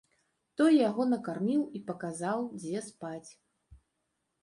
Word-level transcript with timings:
Той 0.61 0.73
яго 0.89 1.03
накарміў 1.11 1.61
і 1.81 1.83
паказаў, 1.91 2.51
дзе 2.59 2.85
спаць. 2.91 3.29